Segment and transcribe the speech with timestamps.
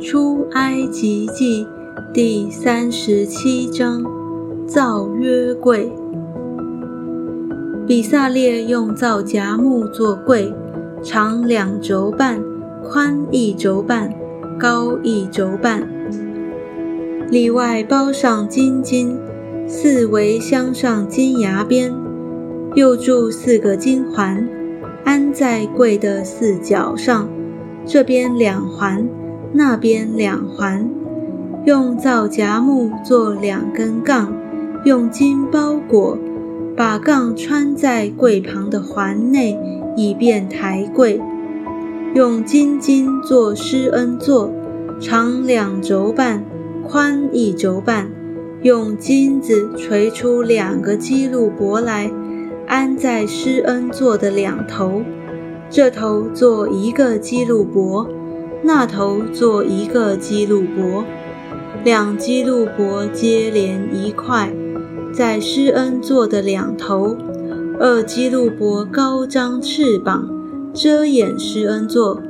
[0.00, 1.66] 出埃及记
[2.12, 4.04] 第三十七章
[4.66, 5.90] 造约柜。
[7.86, 10.52] 比萨列用皂荚木做柜，
[11.02, 12.42] 长两轴半，
[12.84, 14.12] 宽一轴半，
[14.58, 15.88] 高一轴半。
[17.30, 19.18] 里外包上金金，
[19.66, 21.94] 四围镶上金牙边，
[22.74, 24.46] 又铸四个金环，
[25.04, 27.28] 安在柜的四角上，
[27.86, 29.08] 这边两环。
[29.52, 30.90] 那边两环，
[31.64, 34.32] 用皂荚木做两根杠，
[34.84, 36.18] 用金包裹，
[36.76, 39.58] 把杠穿在柜旁的环内，
[39.96, 41.20] 以便抬柜。
[42.14, 44.50] 用金金做施恩座，
[45.00, 46.44] 长两轴半，
[46.86, 48.10] 宽一轴半，
[48.62, 52.10] 用金子锤出两个基路伯来，
[52.66, 55.02] 安在施恩座的两头，
[55.68, 58.08] 这头做一个基路伯。
[58.62, 61.04] 那头做一个基路伯，
[61.84, 64.52] 两基路伯接连一块，
[65.12, 67.16] 在施恩座的两头。
[67.78, 70.28] 二基路伯高张翅膀，
[70.72, 72.20] 遮掩施恩座。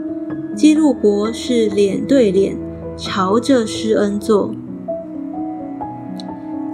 [0.54, 2.58] 基路伯是脸对脸，
[2.96, 4.50] 朝着施恩座。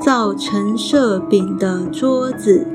[0.00, 2.66] 造陈设饼的桌子，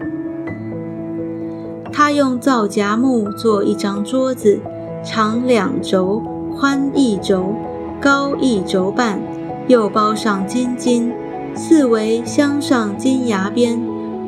[1.92, 4.60] 他用皂荚木做一张桌子，
[5.04, 6.22] 长两轴。
[6.60, 7.54] 宽一轴，
[8.02, 9.22] 高一轴半，
[9.68, 11.14] 又包上金金，
[11.54, 13.80] 四围镶上金牙边。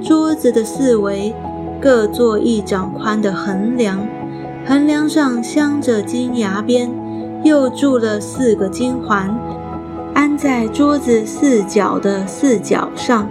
[0.04, 1.34] 桌子的四围
[1.82, 4.08] 各做一掌宽的横梁，
[4.64, 6.92] 横梁上镶着金牙边，
[7.44, 9.36] 又铸了四个金环，
[10.14, 13.28] 安在桌子四角的四角上。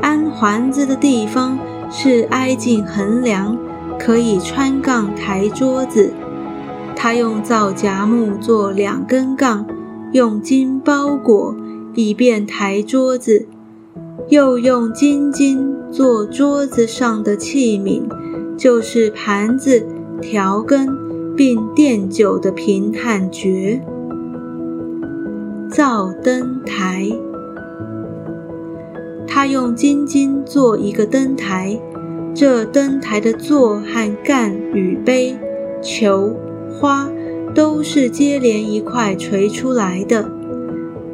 [0.00, 1.58] 安环子的地方
[1.90, 3.58] 是挨近横梁，
[3.98, 6.12] 可以穿杠抬桌子。
[7.00, 9.64] 他用皂荚木做两根杠，
[10.12, 11.54] 用金包裹，
[11.94, 13.46] 以便抬桌子；
[14.30, 18.02] 又用金金做桌子上的器皿，
[18.56, 19.86] 就是盘子、
[20.20, 20.88] 调羹，
[21.36, 23.80] 并垫酒的瓶和爵。
[25.70, 27.08] 造灯台，
[29.24, 31.80] 他用金金做一个灯台，
[32.34, 35.38] 这灯台的座和干与杯、
[35.80, 36.34] 球。
[36.70, 37.08] 花
[37.54, 40.30] 都是接连一块垂出来的。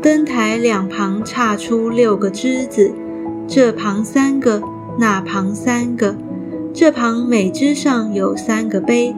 [0.03, 2.92] 灯台两旁插出六个枝子，
[3.48, 4.62] 这旁三个，
[4.98, 6.16] 那旁三个。
[6.75, 9.14] 这旁每枝上有三个杯，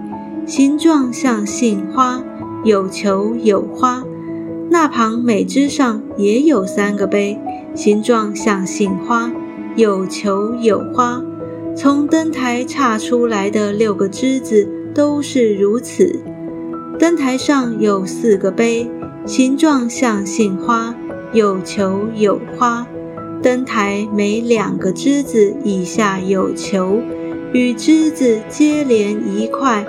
[0.46, 2.22] 形状像杏花，
[2.62, 4.04] 有球有花。
[4.70, 7.40] 那旁每枝上也有三个杯，
[7.74, 9.32] 形状像杏花，
[9.74, 11.22] 有球有花。
[11.74, 14.75] 从灯台插出来的六个枝子。
[14.96, 16.18] 都是如此。
[16.98, 18.90] 灯台上有四个杯，
[19.26, 20.94] 形状像杏花，
[21.34, 22.86] 有球有花。
[23.42, 27.02] 灯台每两个枝子以下有球，
[27.52, 29.86] 与枝子接连一块。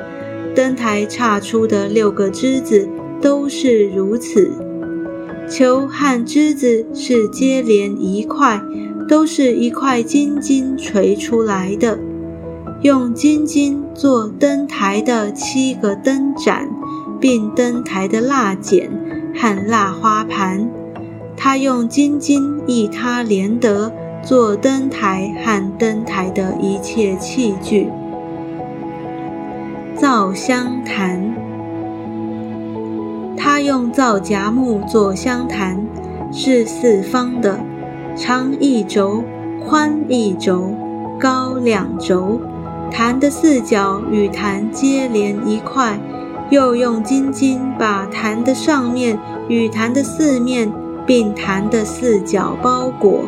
[0.53, 2.89] 灯台岔出的六个枝子
[3.21, 4.51] 都是如此。
[5.47, 8.61] 球和枝子是接连一块，
[9.07, 11.97] 都是一块金金锤出来的。
[12.83, 16.69] 用金金做灯台的七个灯盏，
[17.19, 18.91] 并灯台的蜡剪
[19.33, 20.69] 和蜡花盘。
[21.35, 27.89] 他用金金一他连得做灯台和灯台的一切器具。
[29.95, 31.35] 造香坛，
[33.35, 35.83] 他用皂荚木做香坛，
[36.31, 37.59] 是四方的，
[38.15, 39.23] 长一轴，
[39.65, 40.71] 宽一轴，
[41.19, 42.39] 高两轴。
[42.91, 45.99] 坛的四角与坛接连一块，
[46.49, 50.71] 又用金金把坛的上面与坛的四面
[51.05, 53.25] 并坛的四角包裹，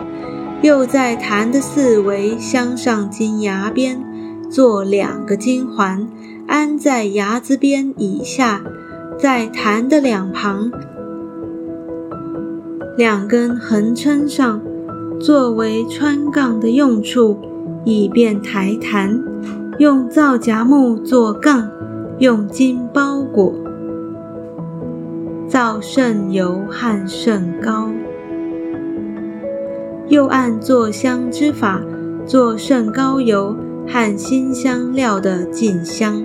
[0.61, 4.01] 又在坛的四围镶上金牙边，
[4.49, 6.07] 做两个金环，
[6.47, 8.61] 安在牙子边以下，
[9.19, 10.71] 在坛的两旁
[12.97, 14.61] 两根横撑上，
[15.19, 17.37] 作为穿杠的用处。
[17.85, 19.23] 以便抬坛，
[19.79, 21.71] 用皂荚木做杠，
[22.17, 23.55] 用金包裹。
[25.47, 27.89] 皂渗油和圣膏，
[30.09, 31.81] 又按做香之法，
[32.25, 33.55] 做盛膏油
[33.87, 36.21] 和新香料的进香。